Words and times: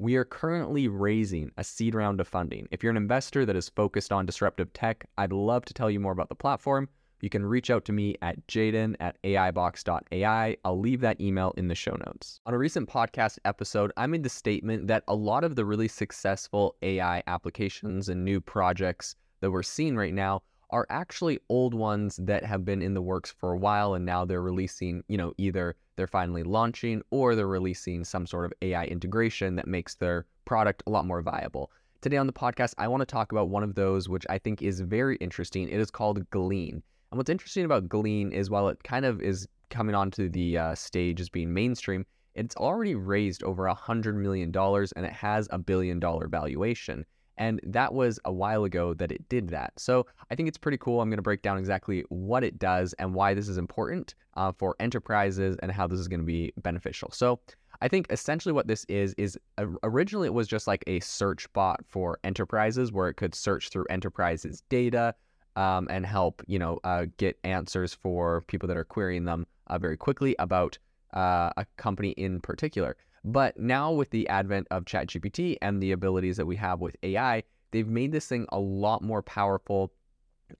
we 0.00 0.14
are 0.14 0.24
currently 0.24 0.86
raising 0.86 1.50
a 1.56 1.64
seed 1.64 1.92
round 1.92 2.20
of 2.20 2.28
funding. 2.28 2.68
If 2.70 2.84
you're 2.84 2.90
an 2.90 2.96
investor 2.96 3.44
that 3.44 3.56
is 3.56 3.68
focused 3.68 4.12
on 4.12 4.26
disruptive 4.26 4.72
tech, 4.72 5.04
I'd 5.18 5.32
love 5.32 5.64
to 5.64 5.74
tell 5.74 5.90
you 5.90 5.98
more 5.98 6.12
about 6.12 6.28
the 6.28 6.36
platform. 6.36 6.88
You 7.20 7.28
can 7.28 7.44
reach 7.44 7.68
out 7.68 7.84
to 7.86 7.92
me 7.92 8.14
at 8.22 8.46
jaeden 8.46 8.94
at 9.00 9.20
aibox.ai. 9.24 10.56
I'll 10.64 10.78
leave 10.78 11.00
that 11.00 11.20
email 11.20 11.52
in 11.56 11.66
the 11.66 11.74
show 11.74 11.96
notes. 12.06 12.40
On 12.46 12.54
a 12.54 12.58
recent 12.58 12.88
podcast 12.88 13.40
episode, 13.44 13.90
I 13.96 14.06
made 14.06 14.22
the 14.22 14.28
statement 14.28 14.86
that 14.86 15.02
a 15.08 15.14
lot 15.16 15.42
of 15.42 15.56
the 15.56 15.64
really 15.64 15.88
successful 15.88 16.76
AI 16.82 17.24
applications 17.26 18.08
and 18.08 18.24
new 18.24 18.40
projects 18.40 19.16
that 19.40 19.50
we're 19.50 19.64
seeing 19.64 19.96
right 19.96 20.14
now 20.14 20.42
are 20.70 20.86
actually 20.90 21.38
old 21.48 21.74
ones 21.74 22.16
that 22.22 22.44
have 22.44 22.64
been 22.64 22.82
in 22.82 22.94
the 22.94 23.02
works 23.02 23.30
for 23.30 23.52
a 23.52 23.58
while 23.58 23.94
and 23.94 24.04
now 24.04 24.24
they're 24.24 24.42
releasing, 24.42 25.02
you 25.08 25.16
know, 25.16 25.32
either 25.38 25.74
they're 25.96 26.06
finally 26.06 26.42
launching 26.42 27.02
or 27.10 27.34
they're 27.34 27.46
releasing 27.46 28.04
some 28.04 28.26
sort 28.26 28.44
of 28.44 28.52
AI 28.62 28.84
integration 28.84 29.56
that 29.56 29.66
makes 29.66 29.94
their 29.94 30.26
product 30.44 30.82
a 30.86 30.90
lot 30.90 31.06
more 31.06 31.22
viable. 31.22 31.70
Today 32.00 32.16
on 32.16 32.26
the 32.26 32.32
podcast, 32.32 32.74
I 32.78 32.86
want 32.86 33.00
to 33.00 33.06
talk 33.06 33.32
about 33.32 33.48
one 33.48 33.62
of 33.62 33.74
those, 33.74 34.08
which 34.08 34.26
I 34.30 34.38
think 34.38 34.62
is 34.62 34.80
very 34.80 35.16
interesting. 35.16 35.68
It 35.68 35.80
is 35.80 35.90
called 35.90 36.28
Glean. 36.30 36.82
And 37.10 37.18
what's 37.18 37.30
interesting 37.30 37.64
about 37.64 37.88
Glean 37.88 38.30
is 38.30 38.50
while 38.50 38.68
it 38.68 38.82
kind 38.84 39.04
of 39.04 39.20
is 39.20 39.48
coming 39.70 39.94
onto 39.94 40.28
the 40.28 40.58
uh, 40.58 40.74
stage 40.74 41.20
as 41.20 41.28
being 41.28 41.52
mainstream, 41.52 42.06
it's 42.34 42.54
already 42.56 42.94
raised 42.94 43.42
over 43.42 43.66
a 43.66 43.74
$100 43.74 44.14
million 44.14 44.54
and 44.54 45.06
it 45.06 45.12
has 45.12 45.48
a 45.50 45.58
billion 45.58 45.98
dollar 45.98 46.28
valuation. 46.28 47.04
And 47.38 47.60
that 47.62 47.94
was 47.94 48.20
a 48.24 48.32
while 48.32 48.64
ago 48.64 48.92
that 48.94 49.10
it 49.10 49.26
did 49.28 49.48
that. 49.48 49.72
So 49.76 50.06
I 50.30 50.34
think 50.34 50.48
it's 50.48 50.58
pretty 50.58 50.76
cool. 50.78 51.00
I'm 51.00 51.08
going 51.08 51.18
to 51.18 51.22
break 51.22 51.40
down 51.40 51.56
exactly 51.56 52.04
what 52.08 52.44
it 52.44 52.58
does 52.58 52.92
and 52.94 53.14
why 53.14 53.32
this 53.32 53.48
is 53.48 53.56
important 53.56 54.14
uh, 54.34 54.52
for 54.52 54.76
enterprises 54.80 55.56
and 55.62 55.72
how 55.72 55.86
this 55.86 56.00
is 56.00 56.08
going 56.08 56.20
to 56.20 56.26
be 56.26 56.52
beneficial. 56.62 57.10
So 57.12 57.40
I 57.80 57.88
think 57.88 58.06
essentially 58.10 58.52
what 58.52 58.66
this 58.66 58.84
is 58.88 59.14
is 59.14 59.38
originally 59.84 60.26
it 60.26 60.34
was 60.34 60.48
just 60.48 60.66
like 60.66 60.82
a 60.86 61.00
search 61.00 61.50
bot 61.52 61.80
for 61.86 62.18
enterprises 62.24 62.92
where 62.92 63.08
it 63.08 63.14
could 63.14 63.34
search 63.34 63.68
through 63.68 63.86
enterprises 63.88 64.62
data 64.68 65.14
um, 65.54 65.86
and 65.90 66.04
help 66.04 66.42
you 66.46 66.58
know 66.58 66.80
uh, 66.84 67.06
get 67.18 67.38
answers 67.44 67.94
for 67.94 68.42
people 68.42 68.66
that 68.66 68.76
are 68.76 68.84
querying 68.84 69.24
them 69.24 69.46
uh, 69.68 69.78
very 69.78 69.96
quickly 69.96 70.34
about 70.38 70.76
uh, 71.14 71.50
a 71.56 71.64
company 71.76 72.10
in 72.10 72.40
particular. 72.40 72.96
But 73.28 73.58
now 73.58 73.92
with 73.92 74.08
the 74.08 74.26
advent 74.28 74.68
of 74.70 74.86
ChatGPT 74.86 75.58
and 75.60 75.82
the 75.82 75.92
abilities 75.92 76.38
that 76.38 76.46
we 76.46 76.56
have 76.56 76.80
with 76.80 76.96
AI, 77.02 77.42
they've 77.72 77.86
made 77.86 78.10
this 78.10 78.26
thing 78.26 78.46
a 78.52 78.58
lot 78.58 79.02
more 79.02 79.20
powerful 79.20 79.92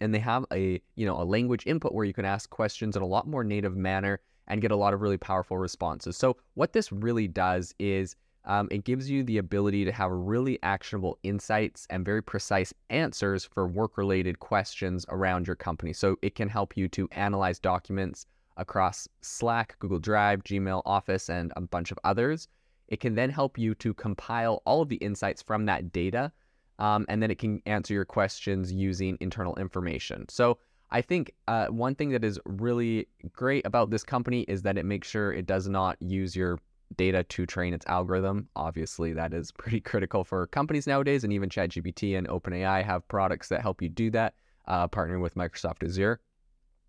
and 0.01 0.15
they 0.15 0.19
have 0.19 0.45
a, 0.53 0.79
you 0.95 1.07
know, 1.07 1.19
a 1.19 1.25
language 1.25 1.63
input 1.65 1.95
where 1.95 2.05
you 2.05 2.13
can 2.13 2.27
ask 2.27 2.51
questions 2.51 2.95
in 2.95 3.01
a 3.01 3.07
lot 3.07 3.27
more 3.27 3.43
native 3.43 3.75
manner 3.75 4.21
and 4.49 4.61
get 4.61 4.71
a 4.71 4.77
lot 4.77 4.93
of 4.93 5.01
really 5.01 5.17
powerful 5.17 5.57
responses. 5.57 6.19
So 6.19 6.37
what 6.55 6.75
this 6.75 6.93
really 6.93 7.27
does 7.27 7.75
is 7.79 8.17
um, 8.45 8.69
it 8.71 8.85
gives 8.85 9.09
you 9.09 9.23
the 9.23 9.39
ability 9.39 9.87
to 9.87 9.93
have 9.93 10.11
really 10.11 10.59
actionable 10.63 11.19
insights 11.23 11.87
and 11.89 12.05
very 12.05 12.23
precise 12.23 12.75
answers 12.91 13.47
for 13.47 13.67
work-related 13.67 14.41
questions 14.41 15.07
around 15.09 15.47
your 15.47 15.57
company. 15.57 15.95
So 15.95 16.17
it 16.21 16.35
can 16.35 16.51
help 16.51 16.77
you 16.77 16.87
to 16.89 17.09
analyze 17.13 17.59
documents 17.59 18.27
across 18.59 19.09
Slack, 19.23 19.77
Google 19.79 20.01
Drive, 20.01 20.45
Gmail, 20.45 20.83
Office, 20.85 21.31
and 21.31 21.51
a 21.57 21.63
bunch 21.63 21.91
of 21.91 21.99
others. 22.05 22.47
It 22.89 23.01
can 23.01 23.15
then 23.15 23.31
help 23.31 23.59
you 23.59 23.75
to 23.77 23.95
compile 23.95 24.63
all 24.65 24.83
of 24.83 24.89
the 24.89 24.97
insights 24.97 25.43
from 25.43 25.67
that 25.67 25.93
data, 25.93 26.33
um, 26.79 27.07
and 27.09 27.23
then 27.23 27.31
it 27.31 27.39
can 27.39 27.63
answer 27.67 27.95
your 27.95 28.05
questions 28.05 28.73
using 28.73 29.19
internal 29.21 29.55
information. 29.57 30.27
So 30.29 30.59
I 30.91 31.03
think 31.03 31.33
uh, 31.47 31.67
one 31.67 31.95
thing 31.95 32.11
that 32.11 32.25
is 32.25 32.41
really 32.47 33.09
great 33.33 33.67
about 33.67 33.91
this 33.91 34.03
company 34.03 34.43
is 34.43 34.63
that 34.63 34.79
it 34.79 34.87
makes 34.87 35.09
sure 35.09 35.33
it 35.33 35.47
does 35.47 35.69
not 35.69 36.01
use 36.01 36.35
your 36.35 36.59
data 36.97 37.23
to 37.25 37.45
train 37.45 37.75
its 37.75 37.87
algorithm. 37.87 38.49
Obviously, 38.57 39.13
that 39.13 39.35
is 39.35 39.53
pretty 39.53 39.81
critical 39.93 40.25
for 40.25 40.47
companies 40.47 40.87
nowadays, 40.87 41.25
and 41.25 41.33
even 41.33 41.51
ChatGPT 41.51 42.17
and 42.17 42.27
OpenAI 42.29 42.83
have 42.85 43.07
products 43.09 43.49
that 43.49 43.61
help 43.61 43.83
you 43.83 43.89
do 43.89 44.11
that, 44.13 44.35
uh, 44.67 44.89
partnering 44.89 45.21
with 45.21 45.35
Microsoft 45.35 45.85
Azure. 45.85 46.21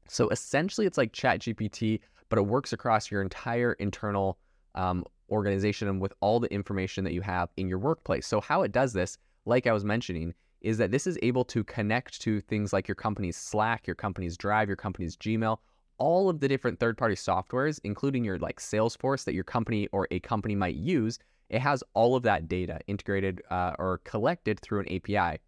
So 0.08 0.30
essentially, 0.30 0.88
it's 0.88 0.98
like 0.98 1.12
ChatGPT, 1.12 2.00
but 2.30 2.40
it 2.40 2.44
works 2.44 2.72
across 2.72 3.12
your 3.12 3.22
entire 3.22 3.74
internal 3.74 4.38
um, 4.76 5.04
organization 5.30 5.88
and 5.88 6.02
with 6.02 6.14
all 6.22 6.40
the 6.40 6.52
information 6.54 7.04
that 7.04 7.14
you 7.14 7.22
have 7.22 7.50
in 7.58 7.68
your 7.68 7.80
workplace. 7.80 8.28
So, 8.28 8.42
how 8.42 8.64
it 8.64 8.72
does 8.72 8.94
this, 8.94 9.18
like 9.46 9.68
I 9.68 9.74
was 9.74 9.86
mentioning, 9.86 10.34
is 10.62 10.78
that 10.78 10.92
this 10.92 11.08
is 11.08 11.18
able 11.22 11.46
to 11.46 11.64
connect 11.64 12.22
to 12.22 12.42
things 12.42 12.74
like 12.74 12.88
your 12.88 12.96
company's 12.96 13.38
Slack, 13.38 13.88
your 13.88 13.96
company's 13.96 14.38
Drive, 14.38 14.68
your 14.68 14.76
company's 14.76 15.16
Gmail, 15.16 15.58
all 15.98 16.30
of 16.30 16.40
the 16.40 16.48
different 16.48 16.80
third 16.80 16.98
party 16.98 17.16
softwares, 17.16 17.80
including 17.84 18.24
your 18.24 18.38
like 18.40 18.60
Salesforce 18.60 19.24
that 19.26 19.34
your 19.34 19.44
company 19.44 19.88
or 19.92 20.08
a 20.12 20.20
company 20.20 20.56
might 20.56 20.76
use. 20.76 21.20
It 21.50 21.62
has 21.62 21.84
all 21.94 22.16
of 22.16 22.24
that 22.24 22.48
data 22.48 22.80
integrated 22.88 23.42
uh, 23.50 23.74
or 23.80 24.02
collected 24.04 24.60
through 24.60 24.82
an 24.82 24.94
API 24.94 25.40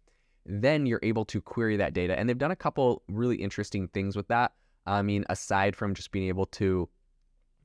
then 0.44 0.86
you're 0.86 1.00
able 1.02 1.24
to 1.26 1.40
query 1.40 1.76
that 1.76 1.94
data. 1.94 2.18
And 2.18 2.28
they've 2.28 2.38
done 2.38 2.50
a 2.50 2.56
couple 2.56 3.02
really 3.08 3.36
interesting 3.36 3.88
things 3.88 4.16
with 4.16 4.28
that. 4.28 4.52
I 4.86 5.02
mean, 5.02 5.24
aside 5.28 5.76
from 5.76 5.94
just 5.94 6.10
being 6.10 6.28
able 6.28 6.46
to 6.46 6.88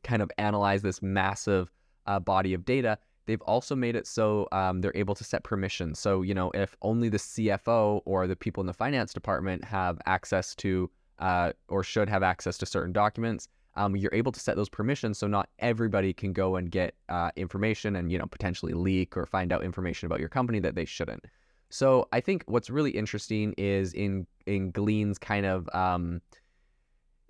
kind 0.04 0.22
of 0.22 0.32
analyze 0.38 0.84
this 0.84 1.02
massive 1.02 1.72
uh, 2.08 2.20
body 2.20 2.54
of 2.54 2.66
data, 2.66 2.98
they've 3.26 3.42
also 3.42 3.76
made 3.76 3.96
it 3.96 4.08
so 4.08 4.48
um, 4.52 4.82
they're 4.82 4.96
able 4.96 5.16
to 5.16 5.24
set 5.24 5.44
permissions. 5.44 6.00
So, 6.00 6.22
you 6.22 6.34
know, 6.34 6.52
if 6.54 6.76
only 6.82 7.10
the 7.10 7.18
CFO 7.18 8.02
or 8.06 8.26
the 8.26 8.36
people 8.36 8.62
in 8.62 8.68
the 8.68 8.74
finance 8.74 9.14
department 9.14 9.64
have 9.66 10.00
access 10.06 10.56
to 10.56 10.90
uh, 11.20 11.52
or 11.68 11.84
should 11.84 12.10
have 12.10 12.24
access 12.24 12.58
to 12.60 12.66
certain 12.66 12.94
documents, 12.94 13.48
um, 13.76 13.96
you're 13.96 14.14
able 14.14 14.32
to 14.32 14.40
set 14.40 14.56
those 14.56 14.70
permissions 14.70 15.20
so 15.20 15.28
not 15.28 15.50
everybody 15.60 16.14
can 16.14 16.34
go 16.34 16.56
and 16.56 16.72
get 16.72 16.96
uh, 17.10 17.30
information 17.36 17.96
and, 17.96 18.12
you 18.12 18.18
know, 18.18 18.26
potentially 18.26 18.74
leak 18.74 19.16
or 19.16 19.26
find 19.26 19.54
out 19.54 19.64
information 19.64 20.08
about 20.08 20.20
your 20.20 20.30
company 20.30 20.60
that 20.60 20.74
they 20.74 20.86
shouldn't. 20.86 21.24
So 21.70 22.08
I 22.12 22.22
think 22.22 22.44
what's 22.48 22.70
really 22.70 22.92
interesting 22.92 23.54
is 23.58 23.94
in 23.94 24.26
in 24.46 24.72
Glean's 24.72 25.18
kind 25.18 25.46
of 25.46 25.70
um, 25.74 26.22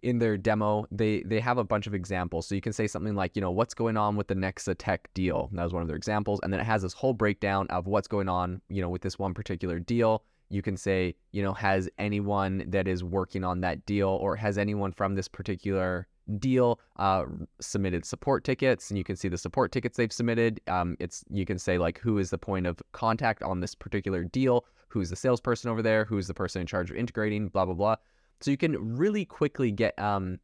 in 0.03 0.19
their 0.19 0.37
demo, 0.37 0.85
they 0.91 1.23
they 1.23 1.39
have 1.39 1.57
a 1.57 1.63
bunch 1.63 1.87
of 1.87 1.93
examples. 1.93 2.47
So 2.47 2.55
you 2.55 2.61
can 2.61 2.73
say 2.73 2.87
something 2.87 3.15
like, 3.15 3.35
you 3.35 3.41
know, 3.41 3.51
what's 3.51 3.73
going 3.73 3.97
on 3.97 4.15
with 4.15 4.27
the 4.27 4.35
Nexa 4.35 4.75
Tech 4.77 5.09
deal? 5.13 5.49
that 5.53 5.63
was 5.63 5.73
one 5.73 5.81
of 5.81 5.87
their 5.87 5.97
examples, 5.97 6.39
and 6.43 6.51
then 6.51 6.59
it 6.59 6.65
has 6.65 6.81
this 6.81 6.93
whole 6.93 7.13
breakdown 7.13 7.67
of 7.69 7.87
what's 7.87 8.07
going 8.07 8.29
on, 8.29 8.61
you 8.69 8.81
know, 8.81 8.89
with 8.89 9.01
this 9.01 9.17
one 9.17 9.33
particular 9.33 9.79
deal. 9.79 10.23
You 10.49 10.61
can 10.61 10.77
say, 10.77 11.15
you 11.31 11.43
know, 11.43 11.53
has 11.53 11.89
anyone 11.97 12.63
that 12.67 12.87
is 12.87 13.03
working 13.03 13.43
on 13.43 13.61
that 13.61 13.85
deal, 13.85 14.09
or 14.09 14.35
has 14.35 14.57
anyone 14.57 14.91
from 14.91 15.15
this 15.15 15.27
particular 15.27 16.07
deal 16.39 16.79
uh, 16.97 17.23
submitted 17.59 18.05
support 18.05 18.43
tickets? 18.43 18.89
And 18.89 18.97
you 18.97 19.03
can 19.03 19.15
see 19.15 19.27
the 19.27 19.37
support 19.37 19.71
tickets 19.71 19.97
they've 19.97 20.13
submitted. 20.13 20.61
Um, 20.67 20.95
it's 20.99 21.23
you 21.29 21.45
can 21.45 21.57
say 21.59 21.77
like 21.77 21.99
who 21.99 22.17
is 22.17 22.29
the 22.29 22.37
point 22.37 22.67
of 22.67 22.81
contact 22.91 23.43
on 23.43 23.59
this 23.59 23.75
particular 23.75 24.23
deal? 24.23 24.65
Who's 24.89 25.09
the 25.09 25.15
salesperson 25.15 25.69
over 25.69 25.81
there? 25.81 26.05
Who's 26.05 26.27
the 26.27 26.33
person 26.33 26.61
in 26.61 26.67
charge 26.67 26.89
of 26.89 26.95
integrating? 26.95 27.49
Blah 27.49 27.65
blah 27.65 27.73
blah 27.73 27.95
so 28.39 28.51
you 28.51 28.57
can 28.57 28.97
really 28.97 29.25
quickly 29.25 29.71
get 29.71 29.97
um, 29.99 30.39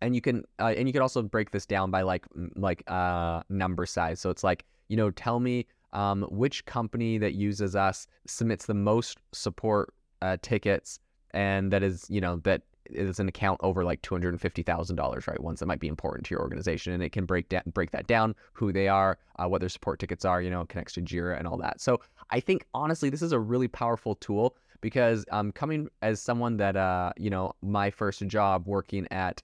and 0.00 0.14
you 0.14 0.20
can 0.20 0.44
uh, 0.60 0.74
and 0.76 0.88
you 0.88 0.92
can 0.92 1.02
also 1.02 1.22
break 1.22 1.50
this 1.50 1.66
down 1.66 1.90
by 1.90 2.02
like 2.02 2.26
like 2.56 2.82
uh, 2.88 3.42
number 3.48 3.86
size. 3.86 4.20
So 4.20 4.30
it's 4.30 4.44
like 4.44 4.64
you 4.88 4.96
know 4.96 5.10
tell 5.10 5.40
me 5.40 5.66
um, 5.92 6.22
which 6.30 6.64
company 6.66 7.18
that 7.18 7.34
uses 7.34 7.74
us 7.74 8.06
submits 8.26 8.66
the 8.66 8.74
most 8.74 9.18
support 9.32 9.94
uh, 10.22 10.36
tickets 10.42 10.98
and 11.32 11.72
that 11.72 11.82
is 11.82 12.06
you 12.08 12.20
know 12.20 12.36
that 12.44 12.62
it's 12.86 13.18
an 13.18 13.28
account 13.28 13.60
over 13.62 13.84
like 13.84 14.02
two 14.02 14.14
hundred 14.14 14.30
and 14.30 14.40
fifty 14.40 14.62
thousand 14.62 14.96
dollars, 14.96 15.26
right? 15.26 15.40
Ones 15.40 15.60
that 15.60 15.66
might 15.66 15.80
be 15.80 15.88
important 15.88 16.26
to 16.26 16.30
your 16.34 16.40
organization, 16.40 16.92
and 16.92 17.02
it 17.02 17.12
can 17.12 17.24
break 17.24 17.48
down 17.48 17.62
break 17.66 17.90
that 17.92 18.06
down, 18.06 18.34
who 18.52 18.72
they 18.72 18.88
are, 18.88 19.18
uh, 19.38 19.46
what 19.46 19.60
their 19.60 19.68
support 19.68 19.98
tickets 19.98 20.24
are, 20.24 20.42
you 20.42 20.50
know, 20.50 20.64
connects 20.66 20.94
to 20.94 21.02
Jira 21.02 21.38
and 21.38 21.46
all 21.46 21.56
that. 21.58 21.80
So 21.80 22.00
I 22.30 22.40
think 22.40 22.66
honestly, 22.74 23.10
this 23.10 23.22
is 23.22 23.32
a 23.32 23.38
really 23.38 23.68
powerful 23.68 24.14
tool 24.16 24.56
because 24.80 25.24
um, 25.30 25.52
coming 25.52 25.88
as 26.02 26.20
someone 26.20 26.56
that 26.58 26.76
uh, 26.76 27.12
you 27.16 27.30
know, 27.30 27.54
my 27.62 27.90
first 27.90 28.26
job 28.26 28.66
working 28.66 29.06
at 29.10 29.42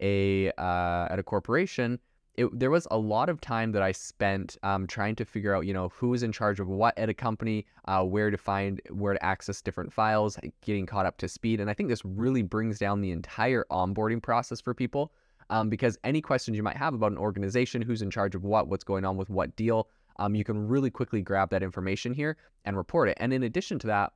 a 0.00 0.50
uh, 0.58 1.08
at 1.10 1.18
a 1.18 1.22
corporation 1.22 1.98
it, 2.36 2.58
there 2.58 2.70
was 2.70 2.86
a 2.90 2.96
lot 2.96 3.28
of 3.28 3.40
time 3.40 3.72
that 3.72 3.82
I 3.82 3.92
spent 3.92 4.56
um, 4.62 4.86
trying 4.86 5.14
to 5.16 5.24
figure 5.24 5.54
out, 5.54 5.66
you 5.66 5.74
know, 5.74 5.90
who 5.90 6.14
is 6.14 6.22
in 6.22 6.32
charge 6.32 6.60
of 6.60 6.68
what 6.68 6.96
at 6.98 7.10
a 7.10 7.14
company, 7.14 7.66
uh, 7.86 8.02
where 8.02 8.30
to 8.30 8.38
find, 8.38 8.80
where 8.90 9.12
to 9.12 9.24
access 9.24 9.60
different 9.60 9.92
files, 9.92 10.38
getting 10.62 10.86
caught 10.86 11.04
up 11.04 11.18
to 11.18 11.28
speed. 11.28 11.60
And 11.60 11.68
I 11.68 11.74
think 11.74 11.90
this 11.90 12.04
really 12.04 12.42
brings 12.42 12.78
down 12.78 13.00
the 13.00 13.10
entire 13.10 13.66
onboarding 13.70 14.22
process 14.22 14.60
for 14.60 14.72
people 14.72 15.12
um, 15.50 15.68
because 15.68 15.98
any 16.04 16.22
questions 16.22 16.56
you 16.56 16.62
might 16.62 16.76
have 16.76 16.94
about 16.94 17.12
an 17.12 17.18
organization, 17.18 17.82
who's 17.82 18.00
in 18.00 18.10
charge 18.10 18.34
of 18.34 18.44
what, 18.44 18.68
what's 18.68 18.84
going 18.84 19.04
on 19.04 19.18
with 19.18 19.28
what 19.28 19.54
deal, 19.54 19.88
um, 20.16 20.34
you 20.34 20.44
can 20.44 20.66
really 20.66 20.90
quickly 20.90 21.20
grab 21.20 21.50
that 21.50 21.62
information 21.62 22.14
here 22.14 22.38
and 22.64 22.76
report 22.76 23.10
it. 23.10 23.18
And 23.20 23.32
in 23.34 23.42
addition 23.42 23.78
to 23.80 23.86
that, 23.88 24.12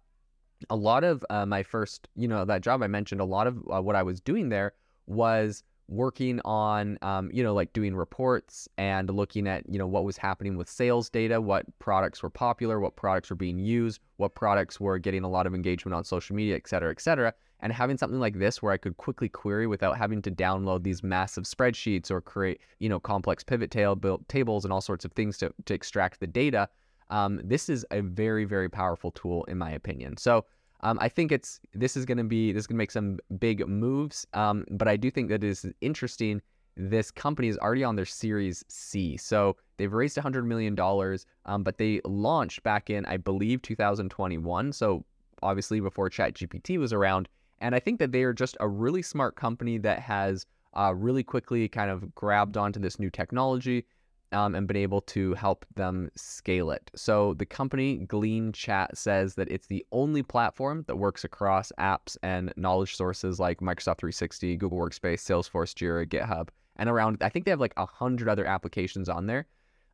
a 0.71 0.77
lot 0.77 1.05
of 1.05 1.23
uh, 1.29 1.45
my 1.45 1.62
first, 1.62 2.09
you 2.17 2.29
know, 2.29 2.47
that 2.47 2.62
job 2.62 2.83
I 2.83 2.87
mentioned, 2.87 3.21
a 3.21 3.25
lot 3.25 3.47
of 3.47 3.59
uh, 3.71 3.83
what 3.83 3.95
I 3.95 4.03
was 4.03 4.21
doing 4.21 4.49
there 4.49 4.73
was 5.07 5.62
working 5.88 6.41
on 6.44 6.99
um, 7.03 7.31
you 7.33 7.43
know 7.43 7.55
like 7.55 7.73
doing 7.73 7.94
reports 7.94 8.69
and 8.77 9.09
looking 9.11 9.47
at 9.47 9.69
you 9.69 9.79
know 9.79 9.87
what 9.87 10.05
was 10.05 10.17
happening 10.17 10.56
with 10.56 10.69
sales 10.69 11.09
data 11.09 11.41
what 11.41 11.65
products 11.79 12.23
were 12.23 12.31
popular 12.31 12.81
what 12.81 12.97
products 12.97 13.31
were 13.31 13.37
being 13.37 13.59
used 13.59 14.00
what 14.17 14.35
products 14.35 14.81
were 14.81 14.99
getting 14.99 15.23
a 15.23 15.29
lot 15.29 15.47
of 15.47 15.55
engagement 15.55 15.94
on 15.94 16.03
social 16.03 16.35
media 16.35 16.56
et 16.56 16.67
cetera 16.67 16.91
et 16.91 17.00
cetera 17.00 17.33
and 17.61 17.73
having 17.73 17.97
something 17.97 18.19
like 18.19 18.38
this 18.38 18.61
where 18.61 18.73
i 18.73 18.77
could 18.77 18.97
quickly 18.97 19.29
query 19.29 19.67
without 19.67 19.97
having 19.97 20.21
to 20.21 20.31
download 20.31 20.83
these 20.83 21.03
massive 21.05 21.44
spreadsheets 21.44 22.11
or 22.11 22.21
create 22.21 22.61
you 22.81 22.88
know 22.88 22.99
complex 22.99 23.44
pivot 23.44 23.71
table 23.71 24.21
tables 24.29 24.65
and 24.65 24.73
all 24.73 24.81
sorts 24.81 25.05
of 25.05 25.12
things 25.12 25.38
to, 25.38 25.53
to 25.67 25.75
extract 25.75 26.19
the 26.19 26.27
data 26.27 26.69
um, 27.11 27.41
this 27.44 27.69
is 27.69 27.87
a 27.91 28.00
very 28.00 28.44
very 28.44 28.69
powerful 28.69 29.11
tool 29.12 29.44
in 29.44 29.59
my 29.59 29.71
opinion. 29.71 30.17
So 30.17 30.44
um, 30.81 30.99
I 31.00 31.08
think 31.08 31.32
it's 31.32 31.61
this 31.75 31.96
is 31.96 32.05
going 32.05 32.19
to 32.19 32.25
be 32.25 32.52
this 32.52 32.62
is 32.62 32.67
going 32.67 32.76
to 32.76 32.78
make 32.78 32.90
some 32.90 33.19
big 33.38 33.67
moves, 33.67 34.26
um, 34.34 34.64
but 34.70 34.88
I 34.88 34.96
do 34.96 35.11
think 35.11 35.28
that 35.28 35.43
it 35.43 35.49
is 35.49 35.67
interesting. 35.81 36.43
This 36.76 37.11
company 37.11 37.49
is 37.49 37.56
already 37.58 37.84
on 37.84 37.96
their 37.96 38.05
Series 38.05 38.62
C, 38.69 39.17
so 39.17 39.56
they've 39.78 39.93
raised 39.93 40.17
100 40.17 40.44
million 40.44 40.75
dollars, 40.75 41.26
um, 41.46 41.62
but 41.62 41.78
they 41.78 42.00
launched 42.05 42.62
back 42.62 42.90
in 42.90 43.06
I 43.06 43.17
believe 43.17 43.62
2021, 43.62 44.73
so 44.73 45.05
obviously 45.43 45.81
before 45.81 46.11
ChatGPT 46.11 46.78
was 46.78 46.93
around. 46.93 47.28
And 47.61 47.75
I 47.75 47.81
think 47.81 47.99
that 48.00 48.12
they 48.12 48.23
are 48.23 48.34
just 48.34 48.56
a 48.61 48.69
really 48.69 49.02
smart 49.02 49.37
company 49.37 49.78
that 49.78 50.00
has 50.00 50.44
uh, 50.76 50.94
really 50.94 51.23
quickly 51.23 51.69
kind 51.69 51.90
of 51.90 52.14
grabbed 52.14 52.56
onto 52.56 52.78
this 52.78 52.99
new 52.99 53.08
technology 53.08 53.87
um, 54.32 54.55
and 54.55 54.67
been 54.67 54.76
able 54.76 55.00
to 55.00 55.34
help 55.34 55.64
them 55.75 56.11
scale 56.17 56.70
it. 56.70 56.90
So 56.94 57.34
the 57.34 57.46
company 57.46 57.99
Glean 57.99 58.52
Chat 58.52 58.96
says 58.96 59.34
that 59.34 59.50
it's 59.50 59.67
the 59.67 59.84
only 59.93 60.23
platform 60.23 60.84
that 60.88 60.96
works 60.96 61.25
across 61.25 61.73
apps 61.78 62.17
and 62.23 62.52
knowledge 62.56 62.96
sources 62.96 63.38
like 63.38 63.61
Microsoft 63.61 63.99
360, 63.99 64.56
Google 64.56 64.78
Workspace, 64.78 65.20
Salesforce, 65.20 65.75
Jira, 65.75 66.06
GitHub, 66.06 66.49
and 66.76 66.88
around. 66.88 67.19
I 67.23 67.28
think 67.28 67.44
they 67.44 67.50
have 67.50 67.61
like 67.61 67.75
a 67.76 67.87
hundred 67.87 68.28
other 68.28 68.46
applications 68.46 69.08
on 69.08 69.26
there. 69.26 69.46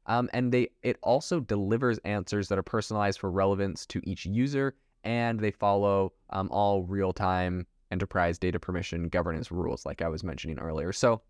Um, 0.07 0.29
and 0.33 0.51
they 0.51 0.69
it 0.83 0.99
also 1.03 1.39
delivers 1.39 1.99
answers 1.99 2.49
that 2.49 2.59
are 2.59 2.63
personalized 2.63 3.21
for 3.21 3.31
relevance 3.31 3.87
to 3.87 4.01
each 4.03 4.27
user, 4.27 4.75
and 5.05 5.39
they 5.39 5.53
follow 5.53 6.13
um, 6.31 6.49
all 6.51 6.83
real-time 6.83 7.67
enterprise 7.93 8.39
data 8.39 8.59
permission 8.59 9.09
governance 9.09 9.53
rules, 9.53 9.87
like 9.87 10.03
I 10.03 10.09
was 10.09 10.25
mentioning 10.25 10.59
earlier. 10.59 10.93
So 10.93 11.23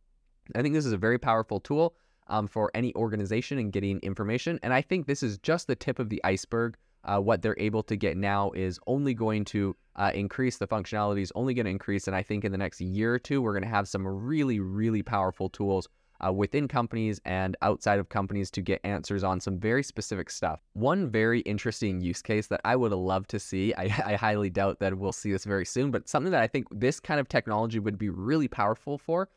I 0.55 0.63
think 0.63 0.75
this 0.75 0.87
is 0.87 0.93
a 0.93 0.99
very 0.99 1.19
powerful 1.19 1.61
tool 1.61 1.95
um, 2.33 2.49
for 2.49 2.71
any 2.75 2.93
organization 2.97 3.59
and 3.59 3.73
getting 3.73 4.01
information. 4.01 4.59
And 4.63 4.73
I 4.73 4.81
think 4.81 5.07
this 5.07 5.23
is 5.23 5.39
just 5.39 5.67
the 5.69 5.77
tip 5.77 5.99
of 5.99 6.09
the 6.09 6.21
iceberg. 6.25 6.77
Uh, 7.05 7.19
what 7.19 7.43
they're 7.43 7.59
able 7.59 7.83
to 7.83 7.97
get 7.97 8.17
now 8.17 8.53
is 8.53 8.79
only 8.87 9.13
going 9.13 9.45
to 9.45 9.77
uh, 9.97 10.13
increase. 10.15 10.57
The 10.57 10.67
functionality 10.67 11.21
is 11.21 11.33
only 11.35 11.53
going 11.53 11.67
to 11.67 11.71
increase. 11.71 12.07
And 12.07 12.17
I 12.17 12.23
think 12.23 12.45
in 12.45 12.53
the 12.53 12.59
next 12.59 12.81
year 12.81 13.15
or 13.15 13.19
two, 13.19 13.43
we're 13.43 13.53
going 13.53 13.65
to 13.65 13.69
have 13.69 13.87
some 13.87 14.07
really, 14.07 14.61
really 14.61 15.03
powerful 15.03 15.49
tools 15.49 15.89
uh, 16.25 16.33
within 16.33 16.69
companies 16.69 17.21
and 17.25 17.57
outside 17.61 17.99
of 17.99 18.09
companies 18.09 18.51
to 18.53 18.63
get 18.63 18.81
answers 18.85 19.25
on 19.25 19.41
some 19.41 19.59
very 19.59 19.83
specific 19.83 20.31
stuff. 20.31 20.61
One 20.75 21.11
very 21.11 21.41
interesting 21.41 22.01
use 22.01 22.23
case 22.23 22.47
that 22.47 22.61
I 22.65 22.77
would 22.77 22.93
love 22.93 23.27
to 23.29 23.41
see, 23.41 23.75
I, 23.75 23.83
I, 24.07 24.15
highly 24.15 24.49
doubt 24.49 24.79
that 24.79 24.97
we'll 24.97 25.13
see 25.13 25.33
this 25.33 25.45
very 25.45 25.67
soon, 25.67 25.91
but 25.91 26.09
something 26.09 26.31
that 26.31 26.43
I 26.43 26.47
think 26.47 26.69
this 26.71 27.01
kind 27.01 27.19
of 27.19 27.29
technology 27.29 27.81
would 27.81 27.99
be 27.99 28.09
really 28.09 28.49
powerful 28.49 28.97
for. 28.97 29.29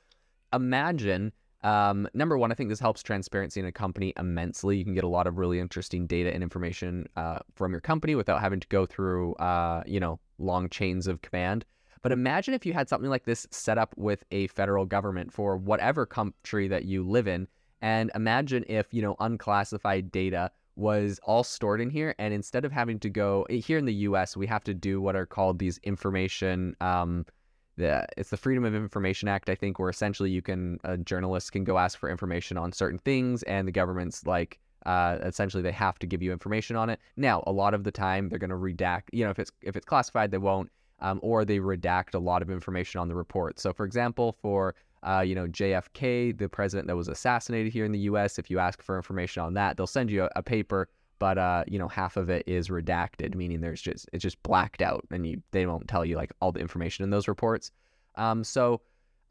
Imagine 0.54 1.34
um, 1.66 2.08
number 2.14 2.38
one, 2.38 2.52
I 2.52 2.56
think 2.56 2.70
this 2.70 2.80
helps 2.80 3.02
transparency 3.02 3.60
in 3.60 3.66
a 3.66 3.72
company 3.72 4.14
immensely. 4.18 4.78
You 4.78 4.84
can 4.84 4.94
get 4.94 5.04
a 5.04 5.10
lot 5.10 5.26
of 5.26 5.40
really 5.40 5.60
interesting 5.60 6.06
data 6.06 6.32
and 6.32 6.44
information 6.44 7.08
uh, 7.16 7.40
from 7.56 7.72
your 7.72 7.82
company 7.82 8.14
without 8.14 8.40
having 8.40 8.60
to 8.60 8.68
go 8.68 8.86
through, 8.86 9.34
uh, 9.36 9.82
you 9.88 10.00
know, 10.00 10.20
long 10.38 10.70
chains 10.70 11.08
of 11.08 11.24
command. 11.24 11.66
But 12.04 12.12
imagine 12.12 12.54
if 12.54 12.68
you 12.68 12.74
had 12.74 12.88
something 12.88 13.10
like 13.10 13.26
this 13.26 13.48
set 13.50 13.80
up 13.80 13.96
with 13.98 14.24
a 14.30 14.46
federal 14.48 14.86
government 14.86 15.34
for 15.34 15.58
whatever 15.58 16.06
country 16.06 16.68
that 16.68 16.86
you 16.86 17.04
live 17.04 17.28
in, 17.28 17.48
and 17.82 18.12
imagine 18.14 18.64
if 18.68 18.94
you 18.94 19.02
know 19.02 19.16
unclassified 19.20 20.12
data 20.12 20.52
was 20.76 21.20
all 21.24 21.44
stored 21.44 21.82
in 21.82 21.90
here, 21.90 22.14
and 22.20 22.32
instead 22.32 22.64
of 22.64 22.72
having 22.72 23.00
to 23.00 23.10
go 23.10 23.48
eh, 23.50 23.56
here 23.56 23.80
in 23.80 23.86
the 23.86 23.94
U.S., 23.94 24.38
we 24.38 24.46
have 24.46 24.64
to 24.66 24.74
do 24.76 25.02
what 25.02 25.16
are 25.16 25.26
called 25.26 25.58
these 25.58 25.80
information. 25.80 26.76
Um, 26.80 27.26
it's 27.78 28.30
the 28.30 28.38
Freedom 28.38 28.66
of 28.66 28.76
Information 28.76 29.28
Act, 29.28 29.50
I 29.50 29.56
think, 29.56 29.80
where 29.80 29.90
essentially 29.90 30.32
you 30.32 30.42
can 30.42 30.80
a 30.84 30.98
journalist 30.98 31.52
can 31.52 31.64
go 31.64 31.78
ask 31.78 31.98
for 31.98 32.10
information 32.10 32.58
on 32.58 32.72
certain 32.72 33.00
things, 33.00 33.44
and 33.44 33.68
the 33.68 33.72
government's 33.72 34.26
like 34.26 34.60
uh, 34.86 35.18
essentially 35.24 35.64
they 35.64 35.72
have 35.72 35.98
to 36.00 36.08
give 36.08 36.22
you 36.22 36.32
information 36.32 36.76
on 36.76 36.90
it. 36.90 37.00
Now, 37.18 37.44
a 37.48 37.52
lot 37.52 37.74
of 37.74 37.84
the 37.84 37.92
time 37.92 38.30
they're 38.30 38.40
going 38.40 38.50
to 38.50 38.56
redact, 38.56 39.04
you 39.12 39.26
know, 39.26 39.32
if 39.32 39.40
it's 39.40 39.52
if 39.62 39.76
it's 39.76 39.86
classified, 39.86 40.32
they 40.32 40.38
won't, 40.38 40.72
um, 41.00 41.20
or 41.24 41.44
they 41.44 41.60
redact 41.60 42.14
a 42.14 42.20
lot 42.20 42.42
of 42.42 42.50
information 42.50 43.00
on 43.00 43.08
the 43.08 43.16
report. 43.16 43.60
So, 43.60 43.74
for 43.74 43.86
example, 43.86 44.38
for 44.42 44.76
uh, 45.04 45.24
you 45.26 45.36
know 45.36 45.48
JFK, 45.48 46.38
the 46.38 46.50
president 46.50 46.88
that 46.88 46.96
was 46.96 47.08
assassinated 47.08 47.74
here 47.74 47.86
in 47.86 47.92
the 47.92 48.00
U.S., 48.00 48.40
if 48.40 48.50
you 48.50 48.60
ask 48.60 48.82
for 48.82 48.96
information 48.96 49.44
on 49.44 49.54
that, 49.56 49.78
they'll 49.78 49.88
send 49.88 50.10
you 50.10 50.24
a, 50.24 50.30
a 50.36 50.44
paper 50.44 50.88
but 51.20 51.38
uh, 51.38 51.64
you 51.68 51.80
know, 51.80 51.88
half 51.88 52.18
of 52.18 52.30
it 52.30 52.44
is 52.48 52.70
redacted, 52.70 53.36
meaning 53.36 53.62
there's 53.62 53.82
just 53.82 54.10
it's 54.14 54.22
just 54.22 54.42
blacked 54.44 54.82
out, 54.82 55.06
and 55.12 55.26
you 55.26 55.42
they 55.52 55.66
won't 55.66 55.88
tell 55.88 56.06
you 56.06 56.16
like 56.16 56.32
all 56.42 56.52
the 56.52 56.60
information 56.60 57.04
in 57.04 57.10
those 57.10 57.28
reports. 57.28 57.72
Um, 58.16 58.44
so 58.44 58.82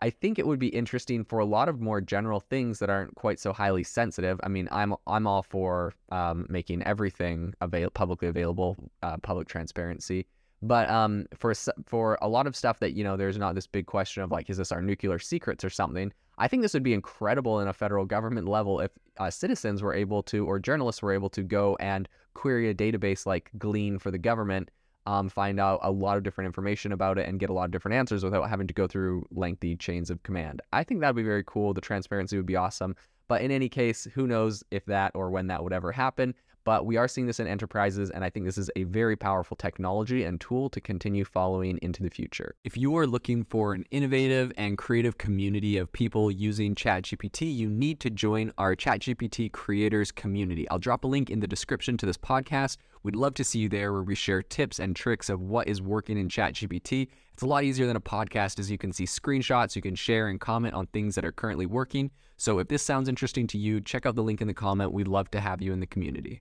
I 0.01 0.11
think 0.11 0.39
it 0.39 0.47
would 0.47 0.59
be 0.59 0.69
interesting 0.69 1.25
for 1.25 1.39
a 1.39 1.45
lot 1.45 1.69
of 1.69 1.81
more 1.81 2.01
general 2.01 2.41
things 2.41 2.79
that 2.81 2.91
aren't 2.91 3.15
quite 3.15 3.39
so 3.39 3.53
highly 3.53 3.85
sensitive. 3.85 4.41
I 4.43 4.49
mean, 4.49 4.69
I'm 4.73 4.95
I'm 5.07 5.27
all 5.27 5.43
for 5.43 5.95
um, 6.11 6.47
making 6.49 6.83
everything 6.83 7.55
avail- 7.61 7.91
publicly 7.91 8.29
available, 8.29 8.77
uh, 9.03 9.17
public 9.19 9.49
transparency. 9.49 10.27
But 10.63 10.89
um, 10.91 11.27
for 11.35 11.55
for 11.87 12.19
a 12.23 12.29
lot 12.29 12.47
of 12.47 12.57
stuff 12.57 12.81
that 12.81 12.93
you 12.93 13.05
know, 13.05 13.17
there's 13.17 13.39
not 13.39 13.55
this 13.55 13.67
big 13.67 13.87
question 13.87 14.23
of 14.23 14.31
like, 14.31 14.51
is 14.51 14.57
this 14.57 14.73
our 14.73 14.83
nuclear 14.83 15.19
secrets 15.19 15.65
or 15.65 15.71
something? 15.71 16.13
I 16.39 16.49
think 16.49 16.63
this 16.63 16.75
would 16.75 16.83
be 16.83 16.95
incredible 16.95 17.61
in 17.61 17.69
a 17.69 17.73
federal 17.73 18.05
government 18.05 18.49
level 18.49 18.81
if 18.81 18.91
uh, 19.19 19.31
citizens 19.31 19.83
were 19.83 19.95
able 19.95 20.23
to, 20.25 20.47
or 20.47 20.59
journalists 20.59 21.03
were 21.03 21.13
able 21.13 21.31
to 21.31 21.43
go 21.43 21.77
and 21.81 22.09
query 22.35 22.69
a 22.69 22.75
database 22.75 23.27
like 23.27 23.51
Glean 23.59 23.99
for 23.99 24.11
the 24.11 24.19
government, 24.19 24.71
um, 25.07 25.29
find 25.29 25.61
out 25.61 25.81
a 25.83 25.91
lot 25.91 26.17
of 26.17 26.23
different 26.23 26.47
information 26.47 26.93
about 26.93 27.19
it, 27.19 27.29
and 27.29 27.39
get 27.39 27.51
a 27.51 27.53
lot 27.53 27.67
of 27.67 27.71
different 27.71 27.95
answers 27.95 28.25
without 28.25 28.49
having 28.49 28.67
to 28.67 28.75
go 28.75 28.87
through 28.87 29.27
lengthy 29.31 29.77
chains 29.77 30.11
of 30.11 30.23
command. 30.23 30.63
I 30.73 30.83
think 30.83 31.01
that 31.01 31.15
would 31.15 31.23
be 31.23 31.29
very 31.29 31.45
cool. 31.47 31.75
The 31.75 31.81
transparency 31.81 32.37
would 32.37 32.47
be 32.47 32.57
awesome. 32.57 32.97
But 33.29 33.43
in 33.43 33.51
any 33.51 33.69
case, 33.69 34.07
who 34.15 34.27
knows 34.27 34.63
if 34.71 34.85
that 34.87 35.13
or 35.15 35.31
when 35.31 35.47
that 35.49 35.63
would 35.63 35.73
ever 35.73 35.93
happen. 35.93 36.35
But 36.65 36.87
we 36.87 36.97
are 36.97 37.07
seeing 37.07 37.27
this 37.27 37.41
in 37.41 37.47
enterprises, 37.47 38.11
and 38.11 38.25
I 38.25 38.31
think 38.31 38.47
this 38.47 38.57
is 38.57 38.71
a 38.75 38.85
very 38.85 39.17
powerful 39.17 39.55
technology 39.55 40.25
and 40.25 40.41
tool 40.41 40.71
to 40.71 40.81
continue 40.81 41.25
following 41.25 41.79
into 41.83 42.03
the 42.03 42.09
future. 42.09 42.55
If 42.65 42.77
you 42.79 42.97
are 42.97 43.07
looking 43.07 43.45
for 43.45 43.75
an 43.75 43.85
innovative 43.91 44.51
and 44.57 44.79
creative 44.79 45.19
community 45.19 45.77
of 45.77 45.93
people 45.93 46.31
using 46.31 46.75
ChatGPT, 46.75 47.55
you 47.55 47.69
need 47.69 48.01
to 48.01 48.09
join 48.09 48.51
our 48.57 48.75
ChatGPT 48.75 49.53
creators 49.53 50.11
community. 50.11 50.69
I'll 50.71 50.79
drop 50.79 51.05
a 51.05 51.07
link 51.07 51.29
in 51.29 51.41
the 51.41 51.47
description 51.47 51.99
to 51.99 52.07
this 52.07 52.17
podcast. 52.17 52.79
We'd 53.03 53.15
love 53.15 53.35
to 53.35 53.45
see 53.45 53.59
you 53.59 53.69
there 53.69 53.93
where 53.93 54.03
we 54.03 54.15
share 54.15 54.41
tips 54.41 54.79
and 54.79 54.97
tricks 54.97 55.29
of 55.29 55.43
what 55.43 55.69
is 55.69 55.83
working 55.83 56.17
in 56.17 56.29
ChatGPT. 56.29 57.09
It's 57.35 57.43
a 57.43 57.47
lot 57.47 57.65
easier 57.65 57.87
than 57.87 57.97
a 57.97 58.01
podcast 58.01 58.59
as 58.59 58.71
you 58.71 58.79
can 58.79 58.93
see 58.93 59.05
screenshots, 59.05 59.77
you 59.77 59.83
can 59.83 59.95
share 59.95 60.29
and 60.29 60.41
comment 60.41 60.73
on 60.73 60.87
things 60.87 61.15
that 61.17 61.25
are 61.27 61.33
currently 61.33 61.67
working. 61.67 62.11
So 62.37 62.59
if 62.59 62.69
this 62.69 62.83
sounds 62.83 63.09
interesting 63.09 63.47
to 63.49 63.59
you, 63.59 63.81
check 63.81 64.07
out 64.07 64.15
the 64.15 64.23
link 64.23 64.41
in 64.41 64.49
the 64.49 64.55
comment. 64.55 64.93
We'd 64.93 65.09
love 65.09 65.31
to 65.33 65.41
have 65.41 65.61
you 65.61 65.73
in 65.73 65.81
the 65.81 65.87
community. 65.87 66.41